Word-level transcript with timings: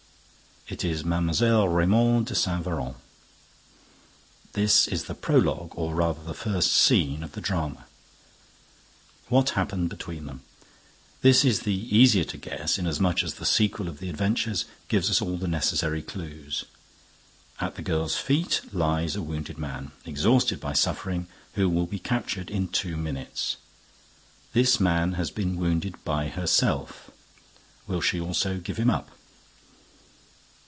It 0.69 0.85
is 0.85 1.03
Mlle. 1.03 1.67
Raymonde 1.67 2.27
de 2.27 2.33
Saint 2.35 2.63
Véran. 2.63 2.95
This 4.53 4.87
is 4.87 5.03
the 5.03 5.13
prologue 5.13 5.73
or 5.75 5.93
rather 5.93 6.23
the 6.23 6.33
first 6.33 6.71
scene 6.71 7.23
of 7.23 7.33
the 7.33 7.41
drama. 7.41 7.87
What 9.27 9.49
happened 9.49 9.89
between 9.89 10.27
them? 10.27 10.43
This 11.23 11.43
is 11.43 11.61
the 11.63 11.73
easier 11.97 12.23
to 12.23 12.37
guess 12.37 12.77
inasmuch 12.79 13.21
as 13.21 13.33
the 13.33 13.45
sequel 13.45 13.89
of 13.89 13.99
the 13.99 14.07
adventure 14.07 14.55
gives 14.87 15.09
us 15.09 15.21
all 15.21 15.35
the 15.35 15.45
necessary 15.49 16.01
clues. 16.01 16.63
At 17.59 17.75
the 17.75 17.81
girl's 17.81 18.15
feet 18.15 18.61
lies 18.71 19.17
a 19.17 19.21
wounded 19.21 19.57
man, 19.57 19.91
exhausted 20.05 20.61
by 20.61 20.71
suffering, 20.71 21.27
who 21.55 21.69
will 21.69 21.85
be 21.87 21.99
captured 21.99 22.49
in 22.49 22.69
two 22.69 22.95
minutes. 22.95 23.57
This 24.53 24.79
man 24.79 25.13
has 25.13 25.31
been 25.31 25.57
wounded 25.57 26.01
by 26.05 26.29
herself. 26.29 27.11
Will 27.87 27.99
she 27.99 28.21
also 28.21 28.57
give 28.57 28.77
him 28.77 28.89
up? 28.89 29.09